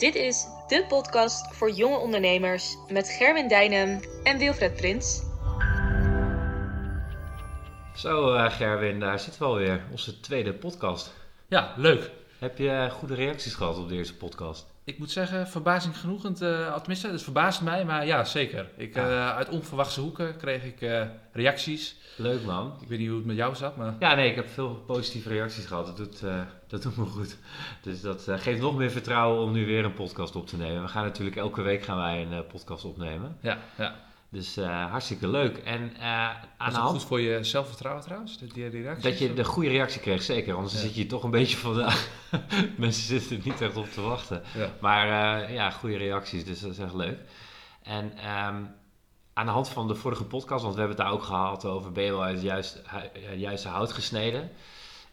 [0.00, 5.22] Dit is de podcast voor jonge ondernemers met Gerwin Dijnem en Wilfred Prins.
[7.94, 11.12] Zo uh, Gerwin, daar zitten we alweer, onze tweede podcast.
[11.48, 12.10] Ja, leuk.
[12.38, 14.66] Heb je goede reacties gehad op de eerste podcast?
[14.84, 18.68] Ik moet zeggen, verbazing genoegend, uh, tenminste, het verbaast mij, maar ja, zeker.
[18.76, 21.02] Ik, uh, uit onverwachte hoeken kreeg ik uh,
[21.32, 21.96] reacties.
[22.16, 22.76] Leuk man.
[22.80, 23.94] Ik weet niet hoe het met jou zat, maar...
[23.98, 25.86] Ja, nee, ik heb veel positieve reacties gehad.
[25.86, 26.22] Dat doet,
[26.66, 27.36] dat doet me goed.
[27.82, 30.82] Dus dat geeft nog meer vertrouwen om nu weer een podcast op te nemen.
[30.82, 33.36] We gaan natuurlijk elke week gaan wij een podcast opnemen.
[33.40, 33.94] Ja, ja.
[34.30, 35.56] Dus uh, hartstikke leuk.
[35.56, 36.02] En uh,
[36.56, 36.90] aan de hand...
[36.90, 38.70] goed voor je zelfvertrouwen trouwens, die?
[39.00, 40.54] Dat je de goede reactie kreeg, zeker.
[40.54, 40.78] Anders ja.
[40.78, 41.74] zit je toch een beetje van...
[41.74, 41.92] De
[42.76, 44.42] mensen zitten er niet echt op te wachten.
[44.54, 44.70] Ja.
[44.80, 45.06] Maar
[45.42, 47.18] uh, ja, goede reacties, dus dat is echt leuk.
[47.82, 48.74] En um,
[49.32, 51.92] aan de hand van de vorige podcast, want we hebben het daar ook gehad over...
[51.92, 52.82] ben je wel uit het juiste,
[53.36, 54.50] juiste hout gesneden?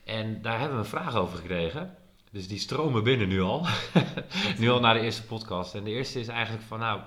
[0.03, 1.97] En daar hebben we een vraag over gekregen.
[2.31, 3.65] Dus die stromen binnen nu al.
[4.59, 5.75] nu al naar de eerste podcast.
[5.75, 6.79] En de eerste is eigenlijk van...
[6.79, 7.01] nou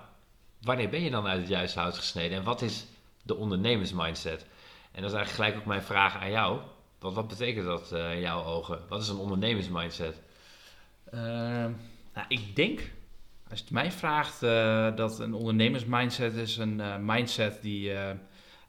[0.62, 2.86] wanneer ben je dan uit het juiste hout gesneden en wat is
[3.22, 4.46] de ondernemersmindset?
[4.92, 6.60] En dat is eigenlijk gelijk ook mijn vraag aan jou.
[6.98, 8.78] Wat, betekent dat uh, in jouw ogen?
[8.88, 10.20] Wat is een ondernemersmindset?
[11.14, 11.20] Uh,
[12.14, 12.80] nou, ik denk,
[13.48, 17.92] als je het mij vraagt, uh, dat een ondernemersmindset is een uh, mindset die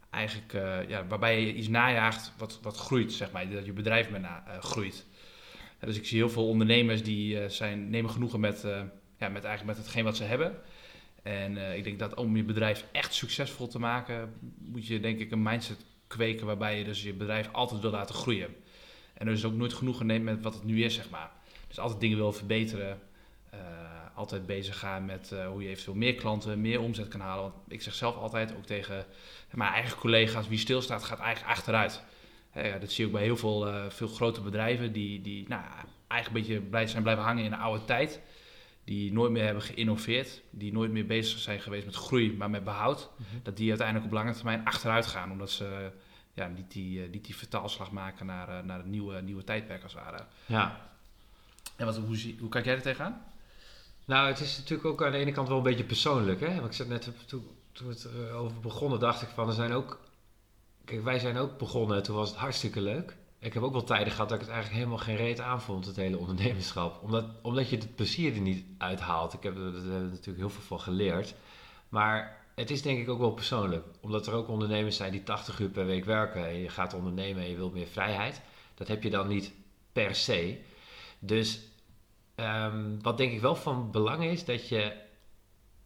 [0.10, 0.52] eigenlijk,
[0.88, 3.50] ja, waarbij je iets najaagt wat, wat groeit, zeg maar.
[3.50, 4.22] Dat je bedrijf met
[4.60, 5.06] groeit.
[5.80, 8.62] dus ik zie heel veel ondernemers die zijn, nemen genoegen met,
[9.18, 10.62] ja, met, eigenlijk met hetgeen wat ze hebben.
[11.22, 15.20] En uh, ik denk dat om je bedrijf echt succesvol te maken, moet je denk
[15.20, 18.56] ik een mindset kweken waarbij je dus je bedrijf altijd wil laten groeien.
[19.14, 21.32] En dus ook nooit genoegen neemt met wat het nu is, zeg maar.
[21.68, 23.00] Dus altijd dingen wil verbeteren.
[23.54, 23.60] Uh,
[24.16, 27.44] altijd bezig gaan met uh, hoe je eventueel meer klanten, meer omzet kan halen.
[27.44, 29.06] Want ik zeg zelf altijd ook tegen
[29.52, 32.04] mijn eigen collega's, wie stilstaat gaat eigenlijk achteruit.
[32.54, 35.62] Dat zie je ook bij heel veel, veel grote bedrijven die, die nou,
[36.08, 38.22] eigenlijk een beetje blij zijn blijven hangen in de oude tijd
[38.84, 42.64] die nooit meer hebben geïnnoveerd, die nooit meer bezig zijn geweest met groei, maar met
[42.64, 43.40] behoud, mm -hmm.
[43.44, 45.92] dat die uiteindelijk op lange termijn achteruit gaan, omdat ze
[46.34, 50.04] ja, niet, die, niet die vertaalslag maken naar, naar het nieuwe, nieuwe tijdperk als het
[50.04, 50.26] ware.
[50.46, 50.90] Ja.
[51.76, 53.24] En wat, hoe, hoe kijk jij er tegenaan?
[54.06, 56.40] Nou, het is natuurlijk ook aan de ene kant wel een beetje persoonlijk.
[56.40, 56.56] Hè?
[56.56, 59.74] Want ik zat net, toen, toen we het over begonnen, dacht ik van, er zijn
[59.74, 60.00] ook,
[60.86, 64.14] kijk, wij zijn ook begonnen, toen was het hartstikke leuk ik heb ook wel tijden
[64.14, 67.04] gehad dat ik het eigenlijk helemaal geen reet aanvond, het hele ondernemerschap.
[67.04, 69.34] Omdat, omdat je het plezier er niet uithaalt.
[69.34, 71.34] Ik heb er, natuurlijk heel veel van geleerd.
[71.90, 73.86] Maar het is denk ik ook wel persoonlijk.
[74.02, 76.48] Omdat er ook ondernemers zijn die 80 uur per week werken.
[76.48, 78.42] En je gaat ondernemen en je wilt meer vrijheid.
[78.74, 79.54] Dat heb je dan niet
[79.92, 80.60] per se.
[81.20, 81.62] Dus
[82.36, 84.94] um, wat denk ik wel van belang is, dat je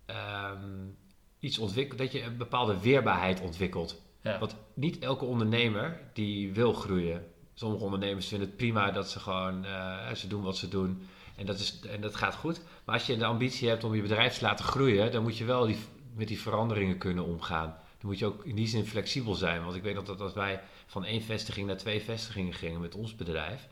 [0.06, 0.98] um,
[1.40, 4.02] iets ontwikkelt, dat je een bepaalde weerbaarheid ontwikkelt.
[4.22, 4.40] Ja.
[4.40, 9.66] Want niet elke ondernemer die wil groeien sommige ondernemers vinden het prima dat ze gewoon,
[9.66, 11.08] uh, ze doen wat ze doen.
[11.36, 12.62] En dat, is, en dat gaat goed.
[12.86, 15.46] Maar als je de ambitie hebt om je bedrijf te laten groeien, dan moet je
[15.46, 15.78] wel die,
[16.14, 17.68] met die veranderingen kunnen omgaan.
[17.98, 19.64] Dan moet je ook in die zin flexibel zijn.
[19.64, 23.16] Want ik weet dat als wij van één vestiging naar twee vestigingen gingen met ons
[23.16, 23.68] bedrijf,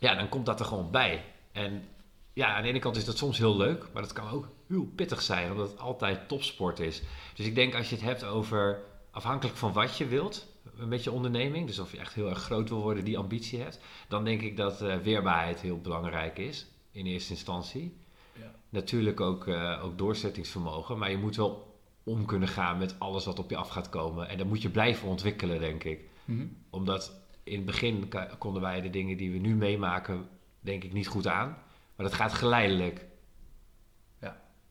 [0.00, 1.24] ja, dan komt dat er gewoon bij.
[1.52, 1.88] En
[2.32, 4.92] ja, aan de ene kant is dat soms heel leuk, maar dat kan ook heel
[4.94, 7.02] pittig zijn, omdat het altijd topsport is.
[7.34, 11.10] Dus ik denk als je het hebt over afhankelijk van wat je wilt, met je
[11.10, 14.40] onderneming, dus of je echt heel erg groot wil worden, die ambitie hebt, dan denk
[14.40, 17.96] ik dat uh, weerbaarheid heel belangrijk is in eerste instantie.
[18.38, 18.54] Ja.
[18.68, 23.38] Natuurlijk ook, uh, ook doorzettingsvermogen, maar je moet wel om kunnen gaan met alles wat
[23.38, 24.28] op je af gaat komen.
[24.28, 26.00] En dat moet je blijven ontwikkelen, denk ik.
[26.24, 26.56] Mm -hmm.
[26.70, 30.28] Omdat in het begin konden wij de dingen die we nu meemaken,
[30.60, 31.48] denk ik, niet goed aan.
[31.96, 33.06] Maar dat gaat geleidelijk.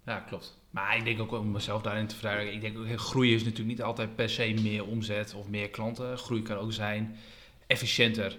[0.05, 0.57] Ja, klopt.
[0.69, 2.53] Maar ik denk ook om mezelf daarin te vragen.
[2.53, 6.17] Ik denk ook, groei is natuurlijk niet altijd per se meer omzet of meer klanten.
[6.17, 7.15] Groei kan ook zijn
[7.67, 8.37] efficiënter.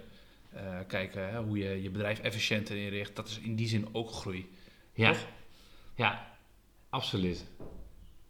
[0.55, 3.17] Uh, kijken hoe je je bedrijf efficiënter inricht.
[3.17, 4.49] Dat is in die zin ook groei.
[4.95, 5.27] Ja, Toch?
[5.95, 6.37] ja
[6.89, 7.47] absoluut.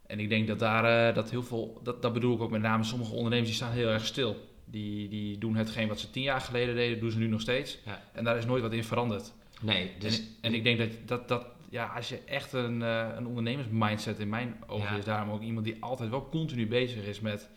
[0.06, 2.62] En ik denk dat daar uh, dat heel veel, dat, dat bedoel ik ook met
[2.62, 4.48] name, sommige ondernemers die staan heel erg stil.
[4.64, 7.78] Die, die doen hetgeen wat ze tien jaar geleden deden, doen ze nu nog steeds.
[7.84, 8.02] Ja.
[8.12, 9.32] En daar is nooit wat in veranderd.
[9.60, 10.18] Nee, dus...
[10.18, 14.19] En, en ik denk dat, dat, dat ja, als je echt een, uh, een ondernemersmindset
[14.19, 14.99] in mijn ogen ja.
[14.99, 17.49] is, daarom ook iemand die altijd wel continu bezig is met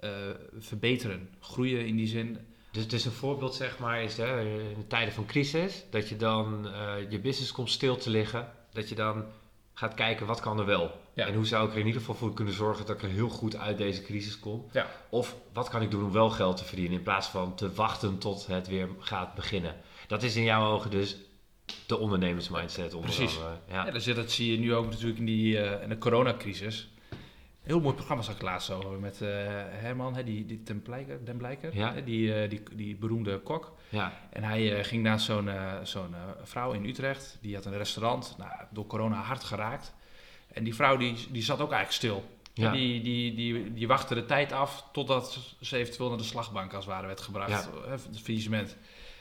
[0.00, 0.10] uh,
[0.58, 2.38] verbeteren, groeien in die zin.
[2.70, 6.16] Dus het is een voorbeeld, zeg maar, is hè, in tijden van crisis, dat je
[6.16, 9.24] dan uh, je business komt stil te liggen, dat je dan
[9.74, 11.00] gaat kijken wat kan er wel.
[11.12, 11.26] Ja.
[11.26, 13.28] En hoe zou ik er in ieder geval voor kunnen zorgen dat ik er heel
[13.28, 14.66] goed uit deze crisis kom.
[14.72, 14.86] Ja.
[15.08, 18.18] Of wat kan ik doen om wel geld te verdienen in plaats van te wachten
[18.18, 19.74] tot het weer gaat beginnen.
[20.06, 21.16] Dat is in jouw ogen dus
[21.86, 23.00] de ondernemersmindset.
[23.00, 23.36] Precies.
[23.68, 23.84] ja.
[23.84, 26.90] ja, dus dat zie je nu ook natuurlijk in, die, uh, in de coronacrisis.
[27.62, 29.28] Heel mooi programma zag ik laatst over met eh,
[29.70, 31.92] Herman, hè, die, die ten Blijker, Den Blijker, Ja.
[31.94, 33.74] hè, die, eh, die, die beroemde kok.
[33.88, 37.64] Ja, En hij eh, ging naar zo'n eh, zo'n eh, vrouw in Utrecht, die had
[37.64, 39.94] een restaurant, nou, door corona hard geraakt.
[40.52, 42.24] En die vrouw die, die zat ook eigenlijk stil.
[42.54, 42.72] Ja.
[42.72, 46.84] Die, die, die, die wachtte de tijd af totdat ze eventueel naar de slagbank als
[46.84, 47.88] het ware werd gebracht, Ja.
[47.90, 48.76] het faillissement.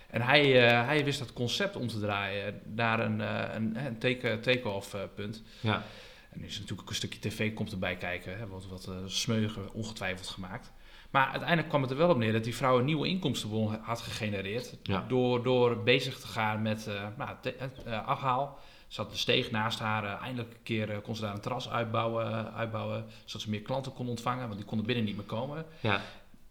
[0.09, 3.97] En hij, eh, hij wist dat concept om te draaien naar een, eh, een, een
[3.97, 5.43] take- take-off eh, punt.
[5.59, 5.83] ja,
[6.29, 8.37] En nu is natuurlijk ook een stukje tv komt erbij kijken.
[8.37, 10.71] Hè, wat wat smeugen ongetwijfeld gemaakt.
[11.09, 14.01] Maar uiteindelijk kwam het er wel op neer dat die vrouw een nieuwe inkomstenbron had
[14.01, 14.77] gegenereerd.
[14.83, 15.05] Ja.
[15.07, 17.55] Door, door bezig te gaan met nou, te-
[17.85, 18.59] eh, afhaal.
[18.87, 20.21] Ze had de steeg naast haar.
[20.21, 23.05] eindelijk een keer kon ze daar een terras uitbouwen, uitbouwen.
[23.25, 24.45] Zodat ze meer klanten kon ontvangen.
[24.45, 25.65] Want die konden binnen niet meer komen.
[25.79, 26.01] ja,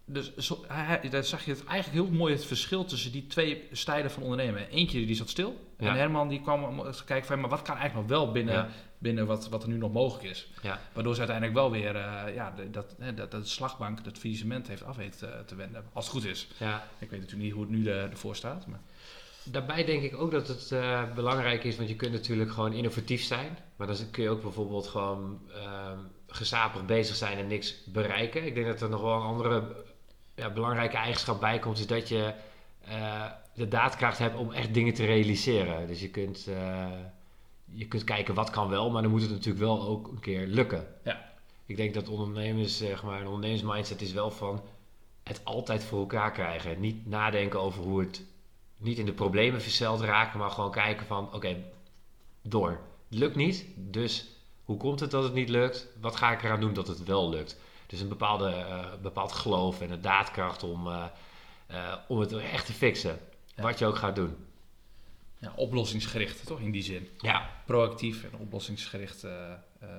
[0.07, 3.27] Dus zo, hij, hij- daar zag je het eigenlijk heel mooi het verschil tussen die
[3.27, 4.69] twee stijlen van ondernemen.
[4.69, 5.69] Eentje die zat stil.
[5.77, 5.89] Ja.
[5.89, 8.69] En Herman die kwam kijken van maar wat kan eigenlijk nog wel binnen, Ja.
[8.97, 10.47] binnen wat, wat er nu nog mogelijk is.
[10.61, 10.79] ja.
[10.93, 14.95] Waardoor ze uiteindelijk wel weer eh, ja, dat, dat, dat slagbank, dat faillissement heeft af
[14.95, 15.85] weten te, te wenden.
[15.93, 16.47] Als het goed is.
[16.57, 16.87] ja.
[16.99, 18.67] Ik weet natuurlijk niet hoe het nu ervoor staat.
[18.67, 18.79] Maar.
[19.43, 23.23] Daarbij denk ik ook dat het eh, belangrijk is, want je kunt natuurlijk gewoon innovatief
[23.23, 23.57] zijn.
[23.75, 25.97] Maar dan kun je ook bijvoorbeeld gewoon ehm
[26.27, 28.45] gezapig bezig zijn en niks bereiken.
[28.45, 29.83] Ik denk dat er nog wel een andere
[30.35, 32.33] ja, belangrijke eigenschap bij komt, is dat je
[32.85, 35.87] eh, de daadkracht hebt om echt dingen te realiseren.
[35.87, 36.87] Dus je kunt, eh,
[37.65, 40.47] je kunt kijken wat kan wel, maar dan moet het natuurlijk wel ook een keer
[40.47, 40.87] lukken.
[41.03, 41.33] Ja.
[41.65, 44.63] Ik denk dat ondernemers, zeg maar, een ondernemersmindset is wel van
[45.23, 46.79] het altijd voor elkaar krijgen.
[46.79, 48.23] Niet nadenken over hoe het
[48.77, 51.63] niet in de problemen verzeld raken, maar gewoon kijken van oké,
[52.41, 52.79] door.
[53.09, 54.29] Het lukt niet, dus
[54.63, 55.87] hoe komt het dat het niet lukt?
[56.01, 57.59] Wat ga ik eraan doen dat het wel lukt?
[57.87, 61.05] Dus een bepaalde, eh, bepaald geloof en een daadkracht om, eh,
[61.67, 63.19] eh, om het echt te fixen.
[63.55, 63.63] Ja.
[63.63, 64.35] Wat je ook gaat doen.
[65.37, 67.09] Ja, oplossingsgericht, toch in die zin.
[67.17, 69.23] Ja, Proactief en oplossingsgericht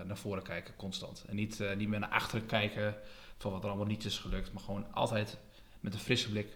[0.04, 1.24] naar voren kijken, constant.
[1.28, 2.96] En niet, niet meer naar achteren kijken
[3.38, 4.52] van wat er allemaal niet is gelukt.
[4.52, 5.38] Maar gewoon altijd
[5.80, 6.48] met een frisse blik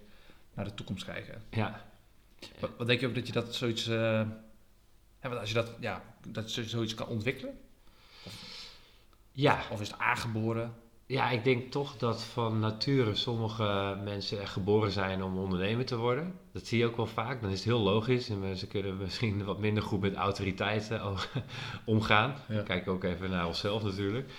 [0.54, 1.42] naar de toekomst kijken.
[1.50, 1.84] ja.
[2.58, 3.86] Wat, wat denk je ook dat je dat zoiets...
[5.20, 7.58] want als je dat, ja, dat je zoiets kan ontwikkelen?
[9.32, 9.62] ja.
[9.70, 10.74] Of is het aangeboren?
[11.10, 15.96] Ja, ik denk toch dat van nature sommige mensen echt geboren zijn om ondernemer te
[15.96, 16.34] worden.
[16.52, 17.40] Dat zie je ook wel vaak.
[17.40, 18.28] Dan is het heel logisch.
[18.28, 21.02] En ze kunnen misschien wat minder goed met autoriteiten
[21.84, 22.34] omgaan.
[22.48, 22.62] Ja.
[22.62, 24.32] Kijk ook even naar onszelf natuurlijk.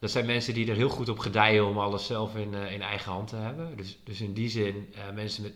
[0.00, 2.82] Dat zijn mensen die er heel goed op gedijen om alles zelf in, eh, in
[2.82, 3.76] eigen hand te hebben.
[3.76, 5.54] Dus, dus in die zin eh, mensen met,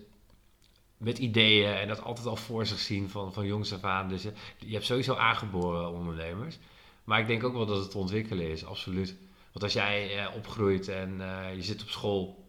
[0.96, 4.08] met ideeën en dat altijd al voor zich zien van, van jongs af aan.
[4.08, 6.58] Dus je, je hebt sowieso aangeboren ondernemers.
[7.04, 9.16] Maar ik denk ook wel dat het ontwikkelen is, absoluut.
[9.52, 12.44] Want als jij eh, opgroeit en eh, je zit op school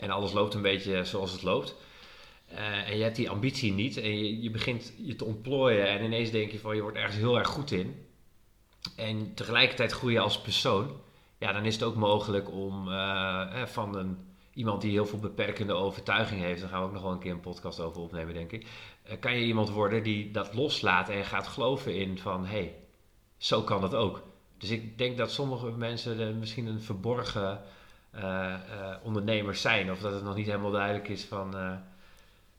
[0.00, 1.74] en alles loopt een beetje zoals het loopt.
[2.46, 6.30] eh, en je hebt die ambitie niet en je, begint je te ontplooien en ineens
[6.30, 8.06] denk je van je wordt ergens heel erg goed in.
[8.96, 11.00] En tegelijkertijd groei je als persoon.
[11.38, 12.84] Ja, dan is het ook mogelijk om
[13.66, 14.18] van een,
[14.54, 17.32] iemand die heel veel beperkende overtuiging heeft, daar gaan we ook nog wel een keer
[17.32, 18.66] een podcast over opnemen, denk ik.
[19.20, 22.74] kan je iemand worden die dat loslaat en gaat geloven in van hé, hey,
[23.36, 24.22] zo kan dat ook.
[24.58, 27.60] Dus ik denk dat sommige mensen er misschien een verborgen
[28.16, 28.54] eh,
[29.02, 29.90] ondernemers zijn.
[29.90, 31.72] Of dat het nog niet helemaal duidelijk is van, eh,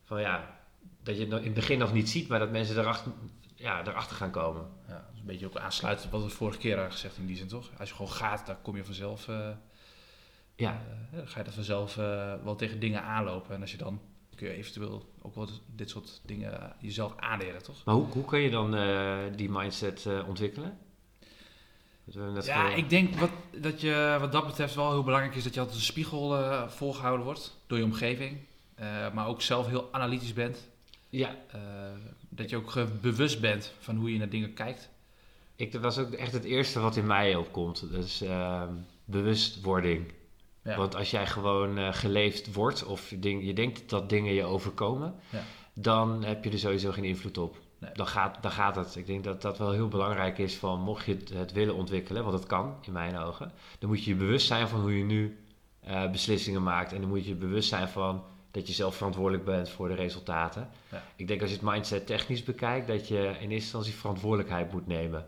[0.04, 0.60] van ja,
[1.04, 3.12] dat je het in het begin nog niet ziet, maar dat mensen erachter,
[3.56, 4.66] ja, erachter gaan komen.
[4.88, 7.26] Ja, dat is een beetje ook aansluitend op wat we vorige keer hadden gezegd in
[7.26, 7.70] die zin, toch?
[7.80, 9.30] Als je gewoon gaat, dan kom je vanzelf...
[10.56, 11.96] Ja, dan ga je er vanzelf
[12.44, 13.56] wel tegen dingen aanlopen.
[13.56, 14.02] En als je dan
[14.36, 17.84] kun je eventueel ook wel dit soort dingen jezelf aanleren, toch?
[17.86, 18.72] maar hoe, hoe kun je dan
[19.36, 20.78] die mindset ontwikkelen?
[22.14, 25.54] Net Ja, ik denk wat, dat je wat dat betreft wel heel belangrijk is dat
[25.54, 28.38] je altijd een spiegel eh, volgehouden wordt door je omgeving.
[28.76, 30.68] Eh, maar ook zelf heel analytisch bent.
[31.10, 31.60] ja, Eh,
[32.30, 34.90] dat je ook bewust bent van hoe je naar dingen kijkt.
[35.56, 37.92] ik, dat was ook echt het eerste wat in mij opkomt.
[37.92, 38.74] Dus ehm,
[39.06, 40.12] bewustwording.
[40.64, 40.78] Ja.
[40.78, 45.16] Want als jij gewoon geleefd wordt of je, ding- je denkt dat dingen je overkomen,
[45.30, 45.44] Ja.
[45.74, 47.58] dan heb je er sowieso geen invloed op.
[47.80, 47.92] Nee.
[47.94, 48.96] Dan, gaat, dan gaat het.
[48.96, 52.38] Ik denk dat dat wel heel belangrijk is van mocht je het, willen ontwikkelen, want
[52.38, 55.38] dat kan in mijn ogen, dan moet je je bewust zijn van hoe je nu
[55.80, 56.94] eh, beslissingen maakt.
[56.94, 59.94] En dan moet je je bewust zijn van dat je zelf verantwoordelijk bent voor de
[59.94, 60.70] resultaten.
[60.92, 61.04] Ja.
[61.16, 64.88] Ik denk als je het mindset technisch bekijkt, dat je in eerste instantie verantwoordelijkheid moet
[64.88, 65.26] nemen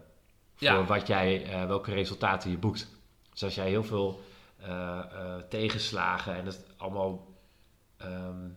[0.56, 0.84] voor Ja.
[0.84, 2.88] wat jij, eh, welke resultaten je boekt.
[3.32, 4.22] Dus als jij heel veel
[4.60, 5.00] eh,
[5.50, 7.28] tegenslagen en het allemaal
[7.98, 8.48] ehm,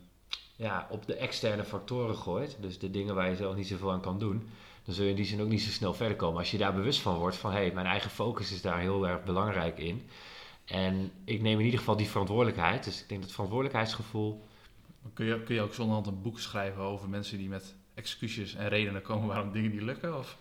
[0.57, 4.01] ja, op de externe factoren gooit, dus de dingen waar je zelf niet zoveel aan
[4.01, 4.49] kan doen,
[4.85, 6.39] dan zul je in die zin ook niet zo snel verder komen.
[6.39, 9.09] Als je daar bewust van wordt van hé, hey, mijn eigen focus is daar heel
[9.09, 10.09] erg belangrijk in.
[10.65, 12.85] En ik neem in ieder geval die verantwoordelijkheid.
[12.85, 14.45] Dus ik denk dat verantwoordelijkheidsgevoel.
[15.15, 18.55] Kun je, kun je ook zonder hand een boek schrijven over mensen die met excuses
[18.55, 20.19] en redenen komen waarom dingen niet lukken?
[20.19, 20.37] Of?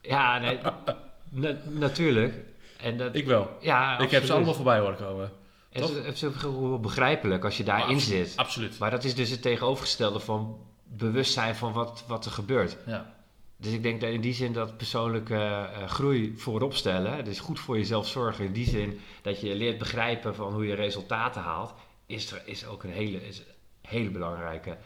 [0.00, 0.58] Ja, nee,
[1.30, 2.34] na- natuurlijk.
[2.80, 3.50] En dat, Ik wel.
[3.60, 5.30] ja, Ik heb ze allemaal voorbij horen komen.
[5.76, 8.28] En het is- het is ook heel begrijpelijk als je daarin Absoluut.
[8.28, 8.36] zit.
[8.36, 8.78] Absoluut.
[8.78, 12.76] Maar dat is dus het tegenovergestelde van bewustzijn van wat, wat er gebeurt.
[12.86, 13.14] Ja.
[13.56, 17.60] Dus ik denk dat in die zin dat persoonlijke eh, groei voorop stellen, dus goed
[17.60, 21.74] voor jezelf zorgen, in die zin dat je leert begrijpen van hoe je resultaten haalt,
[22.06, 23.44] is, er, is ook een hele, is een
[23.80, 24.76] hele belangrijke.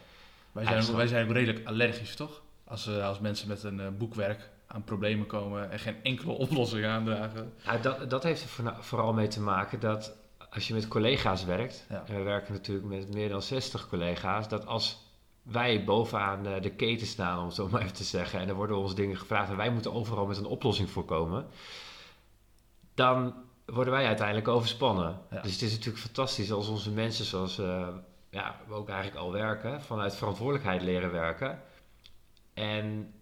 [0.51, 2.41] Wij zijn, wij zijn redelijk allergisch, toch?
[2.63, 6.85] Als, eh, als mensen met een eh, boekwerk aan problemen komen en geen enkele oplossing
[6.85, 7.53] aandragen.
[7.65, 10.15] Nou, dat, dat heeft er vooral mee te maken dat
[10.53, 12.03] als je met collega's werkt, Ja.
[12.07, 15.09] en we werken natuurlijk met meer dan 60 collega's, dat als
[15.43, 18.55] wij bovenaan eh, de keten staan, om het zo maar even te zeggen, en er
[18.55, 21.45] worden ons dingen gevraagd en wij moeten overal met een oplossing voorkomen,
[22.93, 23.33] dan
[23.65, 25.19] worden wij uiteindelijk overspannen.
[25.31, 25.41] Ja.
[25.41, 27.87] Dus het is natuurlijk fantastisch als onze mensen, zoals eh,
[28.29, 31.61] ja, we ook eigenlijk al werken, vanuit verantwoordelijkheid leren werken.
[32.53, 33.13] En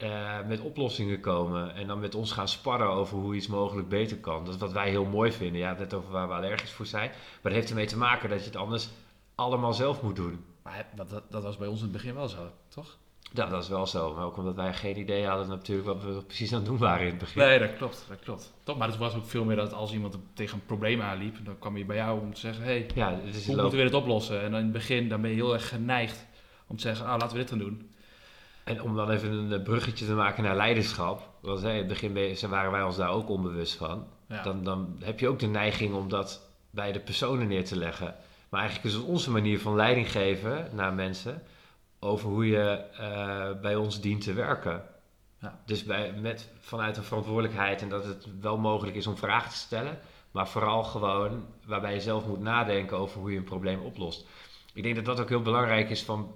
[0.00, 4.16] eh, met oplossingen komen en dan met ons gaan sparren over hoe iets mogelijk beter
[4.16, 4.44] kan.
[4.44, 5.60] Dat is wat wij heel mooi vinden.
[5.60, 7.08] Ja, net over waar we allergisch voor zijn.
[7.10, 8.88] Maar dat heeft ermee te maken dat je het anders
[9.34, 10.44] allemaal zelf moet doen.
[10.62, 12.96] Maar dat, dat, dat was bij ons in het begin wel zo, toch?
[13.32, 14.14] Ja, dat is wel zo.
[14.14, 17.04] Maar ook omdat wij geen idee hadden natuurlijk wat we precies aan het doen waren
[17.04, 17.42] in het begin.
[17.42, 18.52] Nee, dat klopt, dat klopt.
[18.62, 21.58] Toch, maar het was ook veel meer dat als iemand tegen een probleem aanliep, dan
[21.58, 24.42] kwam hij bij jou om te zeggen, hey, Ja, is hoe moeten we dit oplossen?
[24.42, 26.26] En dan in het begin dan ben je heel erg geneigd
[26.66, 27.90] om te zeggen, ah, laten we dit dan doen.
[28.70, 31.28] En om dan even een eh, bruggetje te maken naar leiderschap.
[31.40, 34.06] Want in het begin waren wij ons daar ook onbewust van.
[34.28, 34.42] Ja.
[34.42, 38.14] Dan, dan heb je ook de neiging om dat bij de personen neer te leggen.
[38.48, 41.42] Maar eigenlijk is het onze manier van leiding geven naar mensen
[41.98, 44.82] over hoe je eh, bij ons dient te werken.
[45.40, 45.60] Ja.
[45.66, 49.56] Dus bij, met, vanuit een verantwoordelijkheid en dat het wel mogelijk is om vragen te
[49.56, 49.98] stellen,
[50.30, 54.26] maar vooral gewoon waarbij je zelf moet nadenken over hoe je een probleem oplost.
[54.74, 56.34] Ik denk dat dat ook heel belangrijk is van,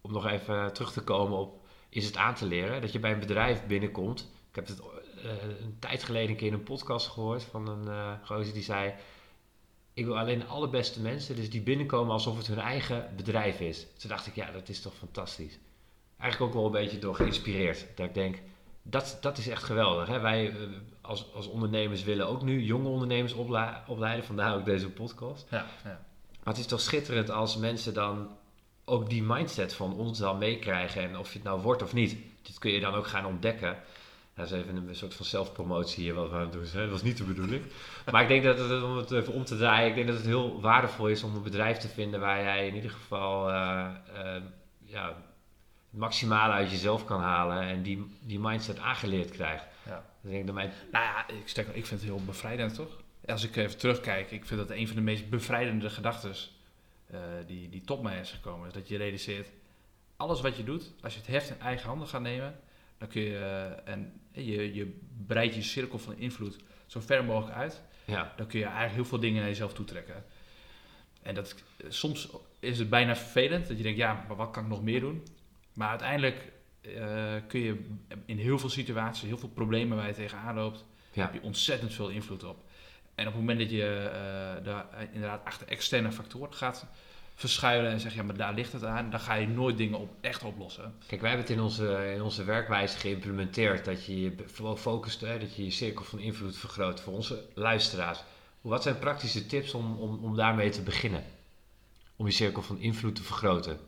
[0.00, 1.61] om nog even terug te komen op,
[1.92, 4.30] is het aan te leren dat je bij een bedrijf binnenkomt.
[4.48, 5.30] Ik heb het eh,
[5.60, 8.94] een tijd geleden een keer in een podcast gehoord van een eh gozer die zei,
[9.94, 13.86] ik wil alleen de allerbeste mensen, dus die binnenkomen alsof het hun eigen bedrijf is.
[13.98, 15.58] Toen dacht ik, ja, dat is toch fantastisch.
[16.18, 17.86] Eigenlijk ook wel een beetje door geïnspireerd.
[17.94, 18.38] Dat ik denk,
[18.82, 20.06] dat, dat is echt geweldig.
[20.08, 20.20] Hè?
[20.20, 20.56] Wij eh,
[21.00, 23.32] als, als ondernemers willen ook nu jonge ondernemers
[23.86, 25.46] opleiden, vandaar ook deze podcast.
[25.50, 26.04] Ja, ja.
[26.44, 28.36] Maar het is toch schitterend als mensen dan
[28.84, 31.02] ook die mindset van ons dan meekrijgen.
[31.02, 32.16] En of je het nou wordt of niet.
[32.42, 33.78] Dit kun je dan ook gaan ontdekken.
[34.34, 36.82] Dat is even een soort van zelfpromotie hier wat we aan het doen zijn.
[36.82, 37.64] Dat was niet de bedoeling.
[38.12, 40.26] Maar ik denk dat het, om het even om te draaien, ik denk dat het
[40.26, 44.42] heel waardevol is om een bedrijf te vinden waar jij in ieder geval eh, eh,
[44.84, 47.62] ja, het maximale uit jezelf kan halen.
[47.62, 49.64] En die, die mindset aangeleerd krijgt.
[49.86, 50.04] Ja.
[50.20, 53.00] Dus ik denk dat mijn Nou ja, ik, ik vind het heel bevrijdend, toch?
[53.26, 56.34] Als ik even terugkijk, ik vind dat een van de meest bevrijdende gedachten
[57.46, 58.66] die, die tot mij is gekomen.
[58.66, 59.48] Is dat je realiseert,
[60.16, 62.60] alles wat je doet, als je het heft in eigen handen gaat nemen,
[62.98, 67.56] dan kun je, eh, en je, je breidt je cirkel van invloed zo ver mogelijk
[67.56, 67.82] uit.
[68.04, 70.24] ja, Dan kun je eigenlijk heel veel dingen naar jezelf toetrekken.
[71.22, 71.54] En dat,
[71.88, 72.28] soms
[72.58, 75.22] is het bijna vervelend, dat je denkt, ja, maar wat kan ik nog meer doen?
[75.74, 77.88] Maar uiteindelijk eh, kun je
[78.24, 81.22] in heel veel situaties, heel veel problemen waar je tegenaan loopt, Ja.
[81.24, 82.64] heb je ontzettend veel invloed op.
[83.14, 86.86] En op het moment dat je eh, daar inderdaad achter externe factoren gaat
[87.34, 90.10] verschuilen en zegt, ja, maar daar ligt het aan, dan ga je nooit dingen op,
[90.20, 90.94] echt oplossen.
[91.06, 94.34] Kijk, wij hebben het in onze, in onze werkwijze geïmplementeerd dat je je
[94.76, 98.22] focust, hè, dat je je cirkel van invloed vergroot voor onze luisteraars.
[98.60, 101.24] Wat zijn praktische tips om, om, om daarmee te beginnen?
[102.16, 103.78] Om je cirkel van invloed te vergroten.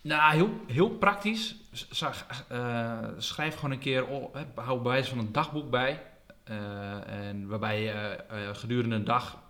[0.00, 1.56] Nou, heel, heel praktisch.
[1.90, 6.02] Zag- eh, schrijf gewoon een keer, op, hou bij van een dagboek bij.
[6.48, 9.42] Eh, en waarbij je eh, eh, gedurende een dag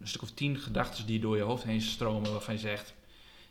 [0.00, 2.94] een stuk of tien gedachten die door je hoofd heen stromen, waarvan je zegt,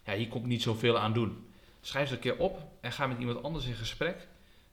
[0.05, 1.47] ja, hier kom ik niet zoveel aan doen.
[1.81, 4.27] Schrijf ze een keer op en ga met iemand anders in gesprek.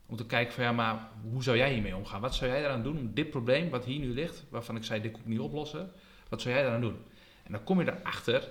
[0.07, 2.21] Om te kijken van, ja, maar hoe zou jij hiermee omgaan?
[2.21, 5.01] Wat zou jij eraan doen om dit probleem wat hier nu ligt, waarvan ik zei,
[5.01, 5.91] dit kon ik niet oplossen.
[6.29, 6.97] Wat zou jij eraan doen?
[7.43, 8.51] En dan kom je erachter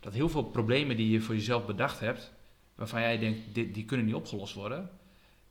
[0.00, 2.32] dat heel veel problemen die je voor jezelf bedacht hebt,
[2.74, 4.90] waarvan jij denkt, die kunnen niet opgelost worden,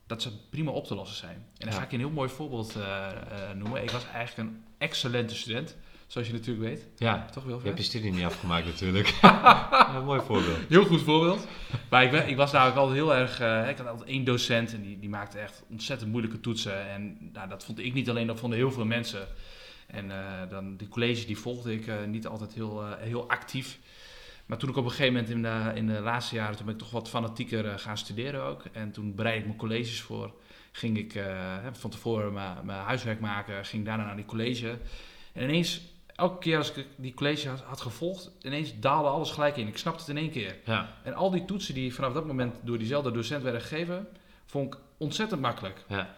[0.06, 1.34] dat ze prima op te lossen zijn.
[1.58, 3.82] En dan ga ik je een heel mooi voorbeeld eh, eh, noemen.
[3.82, 6.86] Ik was eigenlijk een excellente student, zoals je natuurlijk weet.
[6.96, 7.66] Ja, Toch je Wilfred?
[7.66, 9.06] hebt je studie niet afgemaakt natuurlijk.
[9.22, 10.58] ja, een mooi voorbeeld.
[10.68, 11.46] Heel goed voorbeeld.
[11.90, 13.40] Maar ik, ben, ik was namelijk altijd heel erg...
[13.40, 16.88] eh, ik had altijd één docent en die, die maakte echt ontzettend moeilijke toetsen.
[16.90, 19.26] En nou, dat vond ik niet alleen, dat vonden heel veel mensen.
[19.86, 20.10] En
[20.48, 23.78] dan die college die volgde ik niet altijd heel, heel actief.
[24.46, 26.56] Maar toen ik op een gegeven moment in de, in de laatste jaren...
[26.56, 28.62] toen ben ik toch wat fanatieker eh, gaan studeren ook.
[28.72, 30.34] En toen bereidde ik mijn colleges voor.
[30.72, 33.64] Ging ik eh, van tevoren mijn, mijn huiswerk maken.
[33.64, 34.78] Ging daarna naar die college.
[35.32, 35.80] En ineens,
[36.14, 38.30] elke keer als ik die college had, had gevolgd...
[38.42, 39.68] ineens daalde alles gelijk in.
[39.68, 40.56] Ik snapte het in één keer.
[40.64, 44.08] Ja, En al die toetsen die vanaf dat moment door diezelfde docent werden gegeven,
[44.44, 45.84] vond ik ontzettend makkelijk.
[45.88, 46.16] ja,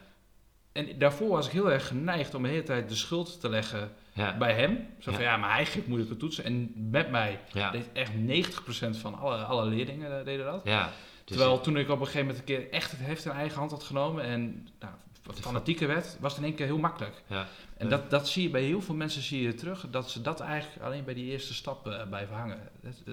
[0.72, 3.92] En daarvoor was ik heel erg geneigd om de hele tijd de schuld te leggen
[4.16, 4.86] Ja, bij hem.
[4.98, 5.30] Zo van, Ja.
[5.30, 6.44] ja, maar hij geeft moeilijke toetsen.
[6.44, 10.60] En met mij ja, deed echt 90% van alle, alle leerlingen eh, deden dat.
[10.64, 10.84] ja.
[11.24, 13.58] Dus Terwijl toen ik op een gegeven moment een keer echt het heft in eigen
[13.58, 14.92] hand had genomen en nou,
[15.40, 17.22] fanatieker werd, was het in één keer heel makkelijk.
[17.26, 17.46] Ja.
[17.76, 20.40] En dat, dat zie je bij heel veel mensen zie je terug, dat ze dat
[20.40, 22.58] eigenlijk alleen bij die eerste stap eh, blijven hangen.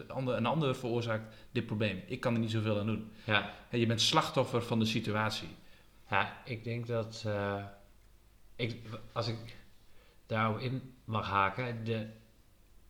[0.07, 2.01] Ander- Een ander veroorzaakt dit probleem.
[2.07, 3.11] Ik kan er niet zoveel aan doen.
[3.23, 3.53] ja.
[3.69, 5.47] Hè, Je bent slachtoffer van de situatie.
[6.09, 7.63] Ja, ik denk dat eh,
[8.55, 8.75] ik,
[9.13, 9.37] als ik
[10.25, 12.07] daarop in mag haken, de,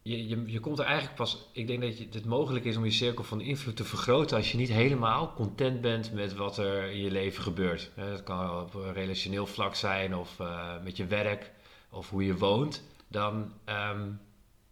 [0.04, 1.50] je, je, je komt er eigenlijk pas.
[1.52, 4.52] Ik denk dat je, het mogelijk is om je cirkel van invloed te vergroten als
[4.52, 7.92] je niet helemaal content bent met wat er in je leven gebeurt.
[7.96, 11.52] Dat kan op een relationeel vlak zijn of eh, met je werk
[11.90, 12.84] of hoe je woont.
[13.08, 14.10] Dan, ehm,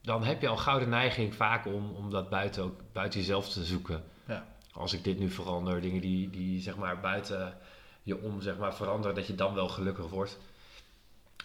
[0.02, 3.50] dan heb je al gauw de neiging vaak om, om dat buiten, ook, buiten jezelf
[3.50, 4.04] te zoeken.
[4.28, 4.48] Ja.
[4.74, 7.58] Als ik dit nu verander, dingen die, die zeg maar buiten
[8.04, 10.40] je om zeg maar, veranderen, dat je dan wel gelukkig wordt.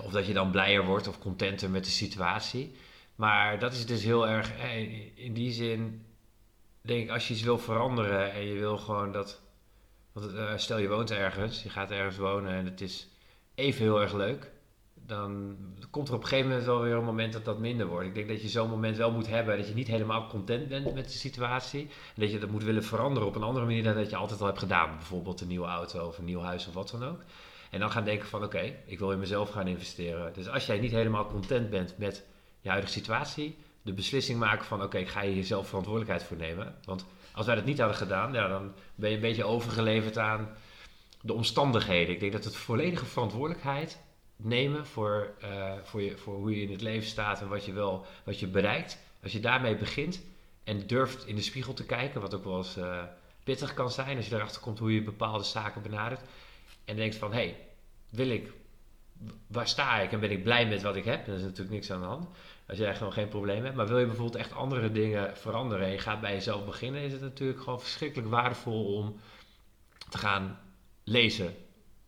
[0.03, 2.77] Of dat je dan blijer wordt of contenter met de situatie.
[3.15, 6.07] Maar dat is dus heel erg, eh, in die zin,
[6.81, 9.41] denk ik, als je iets wil veranderen en je wil gewoon dat.
[10.13, 13.09] Want eh, stel je woont ergens, je gaat ergens wonen en het is
[13.55, 14.51] even heel erg leuk.
[14.95, 15.57] Dan
[15.91, 18.07] komt er op een gegeven moment wel weer een moment dat dat minder wordt.
[18.07, 20.95] Ik denk dat je zo'n moment wel moet hebben dat je niet helemaal content bent
[20.95, 21.81] met de situatie.
[21.81, 24.41] En dat je dat moet willen veranderen op een andere manier dan dat je altijd
[24.41, 24.97] al hebt gedaan.
[24.97, 27.21] Bijvoorbeeld een nieuwe auto of een nieuw huis of wat dan ook.
[27.71, 30.33] En dan gaan denken van oké, ik wil in mezelf gaan investeren.
[30.33, 32.25] Dus als jij niet helemaal content bent met
[32.61, 36.75] je huidige situatie, de beslissing maken van oké, ik ga hier zelf verantwoordelijkheid voor nemen.
[36.85, 40.49] Want als wij dat niet hadden gedaan, ja, dan ben je een beetje overgeleverd aan
[41.21, 42.15] de omstandigheden.
[42.15, 43.99] Ik denk dat het volledige verantwoordelijkheid
[44.37, 47.73] nemen voor, eh, voor, je, voor hoe je in het leven staat en wat je
[47.73, 48.99] wel wat je bereikt.
[49.23, 50.23] Als je daarmee begint
[50.65, 53.03] en durft in de spiegel te kijken, wat ook wel eens eh,
[53.45, 56.21] pittig kan zijn als je erachter komt hoe je bepaalde zaken benadert.
[56.87, 57.57] En denkt van hey,
[58.11, 58.53] wil ik,
[59.47, 61.27] waar sta ik en ben ik blij met wat ik heb?
[61.27, 62.29] Dan is natuurlijk niks aan de hand.
[62.69, 63.77] Als jij gewoon geen probleem hebt.
[63.77, 67.13] Maar wil je bijvoorbeeld echt andere dingen veranderen en je gaat bij jezelf beginnen, is
[67.13, 69.21] het natuurlijk gewoon verschrikkelijk waardevol om
[70.09, 70.59] te gaan
[71.05, 71.55] lezen.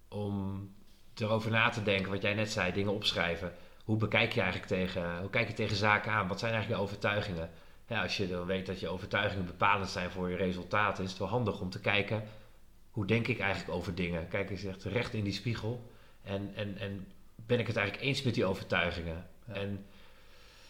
[0.08, 0.68] Om
[1.14, 3.52] erover na te denken, wat jij net zei, dingen opschrijven.
[3.84, 6.28] Hoe bekijk je eigenlijk tegen, hoe kijk je tegen zaken aan?
[6.28, 7.50] Wat zijn eigenlijk je overtuigingen?
[7.86, 11.18] Ja, als je dan weet dat je overtuigingen bepalend zijn voor je resultaten, is het
[11.18, 12.22] wel handig om te kijken,
[12.98, 14.28] hoe denk ik eigenlijk over dingen?
[14.28, 15.90] Kijk eens echt recht in die spiegel.
[16.22, 17.06] En, en, en
[17.46, 19.26] ben ik het eigenlijk eens met die overtuigingen?
[19.46, 19.54] Ja.
[19.54, 19.84] En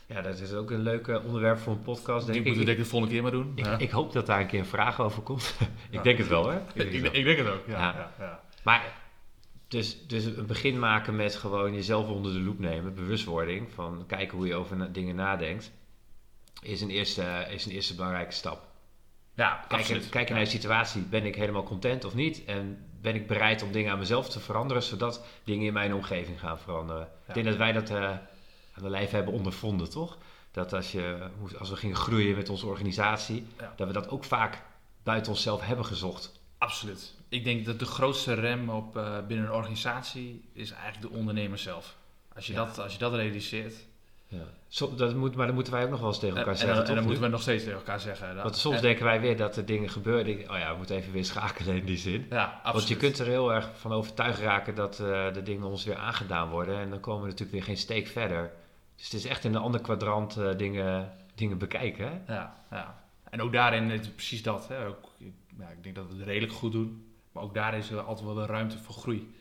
[0.06, 2.66] ja, dat is ook een leuk onderwerp voor een podcast, Die denk moeten we ik.
[2.66, 3.52] denk ik de volgende keer maar doen.
[3.54, 3.78] Ik, Ja.
[3.78, 5.54] ik hoop dat daar een keer een vraag over komt.
[5.60, 6.02] ik Ja.
[6.02, 6.56] denk het wel, hè?
[6.74, 7.14] Ik denk wel.
[7.14, 7.66] ik denk het ook.
[7.66, 8.12] Ja, Ja.
[8.18, 8.24] ja.
[8.24, 8.92] Ja, Maar
[9.68, 14.36] dus, dus een begin maken met gewoon jezelf onder de loep nemen, bewustwording van kijken
[14.36, 15.70] hoe je over na- dingen nadenkt,
[16.62, 18.66] is een eerste, is een eerste belangrijke stap.
[19.38, 22.44] Ja, Kijken, naar de situatie, ben ik helemaal content of niet?
[22.44, 26.40] En ben ik bereid om dingen aan mezelf te veranderen, zodat dingen in mijn omgeving
[26.40, 27.00] gaan veranderen?
[27.02, 27.28] Ja.
[27.28, 28.02] Ik denk dat wij dat eh,
[28.72, 30.18] aan de lijf hebben ondervonden, toch?
[30.50, 33.72] Dat als, je, als we gingen groeien met onze organisatie, Ja.
[33.76, 34.62] dat we dat ook vaak
[35.02, 36.32] buiten onszelf hebben gezocht.
[36.58, 37.14] Absoluut.
[37.28, 41.58] Ik denk dat de grootste rem op, eh, binnen een organisatie is eigenlijk de ondernemer
[41.58, 41.96] zelf.
[42.34, 42.64] Als je, Ja.
[42.64, 43.74] dat, als je dat realiseert.
[44.28, 44.42] Ja.
[44.66, 46.58] Zo, dat moet, maar dat moeten wij ook nog wel eens tegen En, elkaar en,
[46.60, 46.78] zeggen.
[46.80, 47.04] en dan Luc?
[47.04, 48.34] moeten we nog steeds tegen elkaar zeggen.
[48.34, 50.24] dat- Want soms en- denken wij weer dat er dingen gebeuren.
[50.24, 52.26] denk Oh ja, we moeten even weer schakelen in die zin.
[52.30, 52.60] Ja.
[52.64, 55.96] Want je kunt er heel erg van overtuigd raken dat eh, de dingen ons weer
[55.96, 56.78] aangedaan worden.
[56.78, 58.50] En dan komen we natuurlijk weer geen steek verder.
[58.96, 62.22] Dus het is echt in een ander kwadrant eh, dingen, dingen bekijken.
[62.24, 62.34] Hè?
[62.34, 63.02] Ja, ja.
[63.30, 64.68] En ook daarin is het precies dat.
[64.68, 64.86] Hè.
[64.86, 67.06] Ook, ik- ja, ik denk dat we het redelijk goed doen.
[67.32, 69.34] Maar ook daar is er altijd wel ruimte voor groei.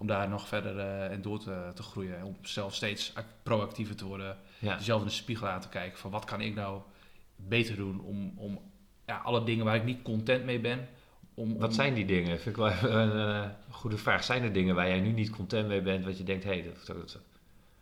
[0.00, 2.22] Om daar nog verder eh en door te, te groeien.
[2.24, 4.36] Om zelf steeds ac- proactiever te worden.
[4.58, 4.76] Ja.
[4.76, 5.98] Jezelf in de spiegel aan te kijken.
[5.98, 6.80] Van wat kan ik nou
[7.36, 8.60] beter doen om, om
[9.06, 10.88] ja, alle dingen waar ik niet content mee ben.
[11.34, 12.40] Om, Wat om- zijn die dingen?
[12.40, 14.24] Vind ik wel even een eh, goede vraag.
[14.24, 16.62] Zijn er dingen waar jij nu niet content mee bent, wat je denkt, hé, hey,
[16.62, 17.22] dat, dat, dat-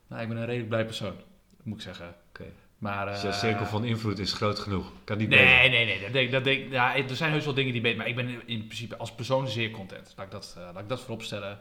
[0.09, 1.15] Nou, ik ben een redelijk blij persoon.
[1.63, 2.15] Moet ik zeggen.
[2.29, 2.45] Oké.
[2.79, 4.93] Maar, Dus je eh, cirkel van invloed is groot genoeg.
[5.05, 5.45] Kan niet beter.
[5.45, 6.01] Nee, nee, nee.
[6.01, 8.29] Dat denk, dat denk, ja, er zijn heus wel dingen die beter, maar ik ben
[8.47, 10.13] in principe als persoon zeer content.
[10.17, 11.61] Laat ik dat, eh, laat ik dat voorop stellen.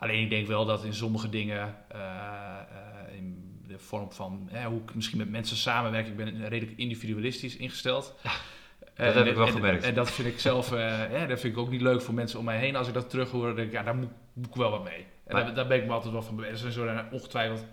[0.00, 4.66] Alleen ik denk wel dat in sommige dingen, eh, eh, in de vorm van hè,
[4.68, 8.14] hoe ik misschien met mensen samenwerk, ik ben redelijk individualistisch ingesteld.
[8.22, 8.32] dat
[8.94, 9.84] En- heb ik wel en- gemerkt.
[9.84, 12.44] En dat vind ik zelf, eh, dat vind ik ook niet leuk voor mensen om
[12.44, 12.76] mij heen.
[12.76, 15.04] Als ik dat terug hoor, denk ik, ja, daar moet, moet ik wel wat mee.
[15.24, 16.52] En Maar- daar, daar ben ik me altijd wel van bewust.
[16.52, 17.64] Er zijn zo eh, ongetwijfeld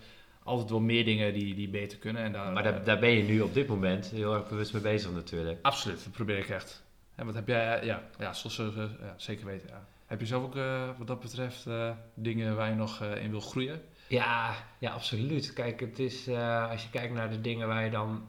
[0.44, 2.24] altijd wel meer dingen die, die beter kunnen.
[2.24, 4.82] En daar, Maar daar, daar ben je nu op dit moment heel erg bewust mee
[4.82, 5.60] bezig natuurlijk.
[5.62, 6.84] Absoluut, dat probeer ik echt.
[7.16, 9.70] En wat heb jij, ja, ja, zoals, eh, ja zeker weten.
[9.70, 9.88] Ja.
[10.08, 13.30] Heb je zelf ook eh, wat dat betreft eh, dingen waar je nog eh, in
[13.30, 13.82] wil groeien?
[14.08, 15.54] Ja, ja, absoluut.
[15.54, 16.28] Kijk, het is,
[16.70, 18.28] als je kijkt naar de dingen waar je dan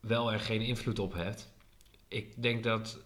[0.00, 1.52] wel er geen invloed op hebt.
[2.08, 2.98] Ik denk dat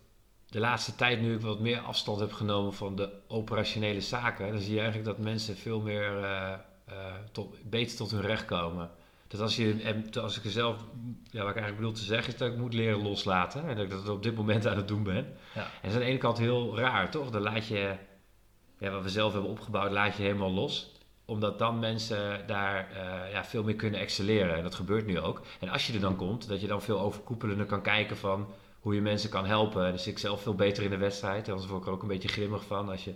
[0.49, 4.61] de laatste tijd, nu ik wat meer afstand heb genomen van de operationele zaken, dan
[4.61, 6.27] zie je eigenlijk dat mensen veel meer
[7.33, 8.91] tot, beter tot hun recht komen.
[9.29, 10.77] Dat als, je, en als ik er zelf,
[11.31, 13.69] ja, wat ik eigenlijk bedoel te zeggen, is dat ik moet leren loslaten.
[13.69, 15.37] En dat ik dat op dit moment aan het doen ben.
[15.55, 15.63] Ja.
[15.63, 17.31] En dat is aan de ene kant heel raar, toch?
[17.31, 17.95] Dan laat je,
[18.79, 20.93] ja, wat we zelf hebben opgebouwd, laat je helemaal los.
[21.25, 24.57] Omdat dan mensen daar eh, ja, veel meer kunnen excelleren.
[24.57, 25.43] En dat gebeurt nu ook.
[25.61, 28.49] En als je er dan komt, dat je dan veel overkoepelender kan kijken van
[28.81, 29.93] hoe je mensen kan helpen.
[29.93, 31.47] Dus ik zelf veel beter in de wedstrijd.
[31.47, 33.15] En anders word ik er ook een beetje grimmig van als je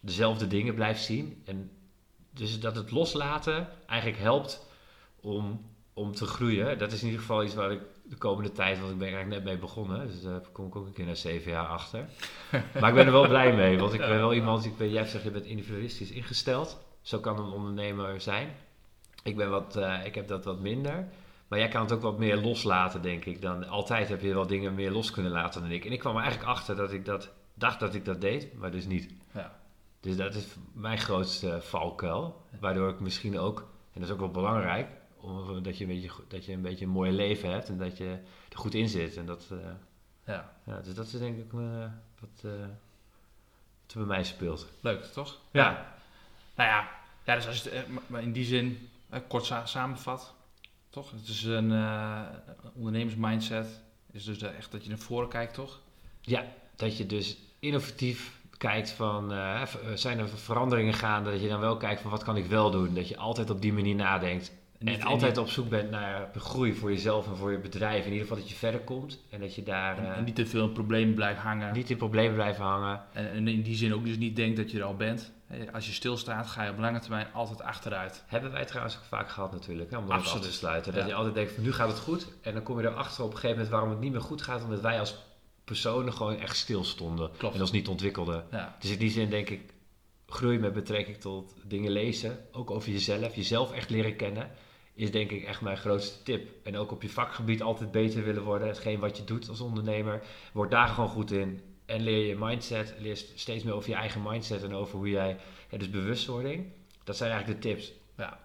[0.00, 1.42] dezelfde dingen blijft zien.
[1.44, 1.70] En
[2.30, 4.66] dus dat het loslaten eigenlijk helpt
[5.28, 5.60] om,
[5.92, 6.78] om te groeien.
[6.78, 9.36] Dat is in ieder geval iets waar ik de komende tijd, want ik ben eigenlijk
[9.36, 10.06] net mee begonnen.
[10.06, 12.08] Dus daar kom ik ook een keer na zeven jaar achter.
[12.80, 15.06] maar ik ben er wel blij mee, want ik ben wel iemand, ik ben, jij
[15.06, 16.78] zegt je bent individualistisch ingesteld.
[17.00, 18.54] Zo kan een ondernemer zijn.
[19.22, 21.08] Ik, ben wat, uh, ik heb dat wat minder.
[21.48, 23.42] Maar jij kan het ook wat meer loslaten, denk ik.
[23.42, 25.84] Dan altijd heb je wel dingen meer los kunnen laten dan ik.
[25.84, 28.70] En ik kwam er eigenlijk achter dat ik dat dacht dat ik dat deed, maar
[28.70, 29.10] dus niet.
[29.34, 29.60] Ja.
[30.00, 32.42] Dus dat is mijn grootste valkuil.
[32.60, 33.58] Waardoor ik misschien ook,
[33.92, 34.88] en dat is ook wel belangrijk,
[35.20, 37.96] om, dat, je een beetje, dat je een beetje een mooi leven hebt en dat
[37.96, 39.16] je er goed in zit.
[39.16, 39.58] En dat, uh,
[40.26, 40.52] ja.
[40.66, 40.80] ja.
[40.80, 41.84] Dus dat is denk ik uh,
[42.20, 42.52] wat, uh,
[43.86, 44.66] wat bij mij speelt.
[44.80, 45.38] Leuk, toch?
[45.50, 45.96] Ja.
[46.54, 46.88] Nou ja,
[47.24, 48.88] ja dus als je het maar in die zin
[49.28, 50.34] kort sa samenvat,
[50.90, 51.10] toch?
[51.10, 51.70] Het is een
[52.74, 55.80] ondernemersmindset, is dus echt dat je naar voren kijkt, toch?
[56.20, 56.44] Ja,
[56.76, 59.62] dat je dus innovatief kijkt van, uh,
[59.94, 62.94] zijn er veranderingen gaande, dat je dan wel kijkt van wat kan ik wel doen.
[62.94, 64.52] Dat je altijd op die manier nadenkt.
[64.78, 68.04] En, altijd op zoek bent naar groei voor jezelf en voor je bedrijf.
[68.04, 69.98] In ieder geval dat je verder komt en dat je daar...
[69.98, 71.72] En, en niet te veel in problemen blijft hangen.
[71.72, 73.02] Niet in problemen blijven hangen.
[73.12, 75.32] En, en, in die zin ook dus niet denkt dat je er al bent.
[75.72, 78.24] Als je stilstaat ga je op lange termijn altijd achteruit.
[78.26, 80.44] Hebben wij trouwens ook vaak gehad natuurlijk, hè, om dat Absoluut.
[80.44, 80.92] af te sluiten.
[80.92, 80.98] Ja.
[80.98, 82.26] Dat je altijd denkt van nu gaat het goed.
[82.40, 84.64] En dan kom je erachter op een gegeven moment waarom het niet meer goed gaat.
[84.64, 85.16] Omdat wij als
[85.64, 87.30] personen gewoon echt stil stonden.
[87.36, 87.54] Klopt.
[87.54, 88.44] En ons niet ontwikkelden.
[88.50, 88.76] Ja.
[88.80, 89.72] Dus in die zin denk ik,
[90.26, 94.50] groei met betrekking tot dingen lezen, ook over jezelf, jezelf echt leren kennen,
[94.98, 96.48] is denk ik echt mijn grootste tip.
[96.64, 98.68] En ook op je vakgebied altijd beter willen worden.
[98.68, 101.60] Hetgeen wat je doet als ondernemer, word daar gewoon goed in.
[101.86, 105.36] En leer je mindset, leer steeds meer over je eigen mindset en over hoe jij,
[105.70, 106.66] ja, dus bewustwording.
[107.04, 107.92] Dat zijn eigenlijk de tips.
[108.16, 108.38] Ja,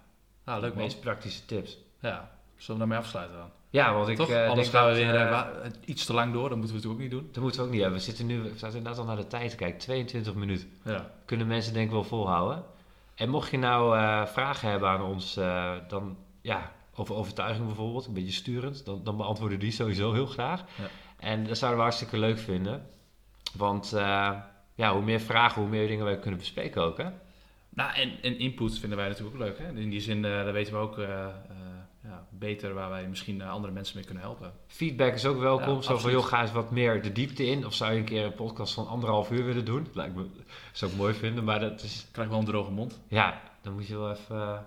[0.46, 1.78] nou, leuk De meest praktische tips.
[2.00, 3.50] Ja, zullen we daarmee afsluiten dan?
[3.70, 4.30] Ja, want ik Toch?
[4.30, 5.46] eh, Anders gaan we weer eh, eh,
[5.86, 7.30] iets te lang door, dat moeten we natuurlijk ook niet doen.
[7.34, 8.00] dat moeten we ook niet hebben.
[8.00, 10.72] We zitten nu, we zaten inderdaad al naar de tijd te kijken, 22 minuten.
[10.84, 11.12] Ja.
[11.26, 12.63] kunnen mensen denk ik wel volhouden.
[13.16, 15.34] En mocht je nou vragen hebben aan ons,
[15.88, 20.63] dan ja, over overtuiging bijvoorbeeld, een beetje sturend, dan, dan beantwoorden die sowieso heel graag.
[20.77, 20.89] Ja.
[21.17, 22.88] En dat zouden we hartstikke leuk vinden.
[23.53, 24.32] Want eh,
[24.75, 26.97] ja, hoe meer vragen, hoe meer dingen wij kunnen bespreken ook.
[26.97, 27.10] Hè?
[27.69, 29.58] Nou, en, en input vinden wij natuurlijk ook leuk.
[29.58, 29.79] Hè?
[29.79, 31.27] In die zin, eh dan weten we ook eh,
[32.03, 34.53] ja, beter waar wij misschien andere mensen mee kunnen helpen.
[34.67, 35.75] Feedback is ook welkom.
[35.75, 37.65] Ja, Zo van, joh, ga eens wat meer de diepte in.
[37.65, 39.88] Of zou je een keer een podcast van anderhalf uur willen doen?
[39.93, 40.25] Lijkt me,
[40.71, 42.99] zou ik mooi vinden, maar dat is, Ik krijg wel een droge mond.
[43.08, 44.65] Ja, dan moet je wel even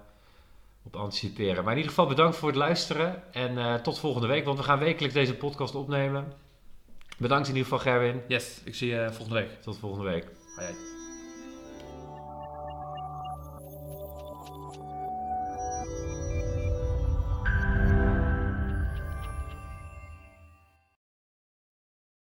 [0.87, 1.63] op anticiperen.
[1.63, 3.33] Maar in ieder geval bedankt voor het luisteren.
[3.33, 6.33] En eh, tot volgende week, want we gaan wekelijks deze podcast opnemen.
[7.19, 8.23] Bedankt in ieder geval, Gerwin.
[8.29, 9.63] Yes, ik zie je volgende week.
[9.63, 10.25] Tot volgende week.
[10.57, 10.96] Hoi, hoi.